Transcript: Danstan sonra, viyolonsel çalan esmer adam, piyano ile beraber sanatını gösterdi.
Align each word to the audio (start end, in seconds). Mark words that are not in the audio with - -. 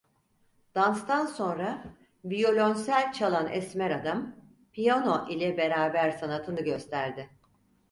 Danstan 0.75 1.25
sonra, 1.25 1.83
viyolonsel 2.25 3.13
çalan 3.13 3.49
esmer 3.51 3.91
adam, 3.91 4.35
piyano 4.73 5.27
ile 5.29 5.57
beraber 5.57 6.11
sanatını 6.11 6.61
gösterdi. 6.63 7.29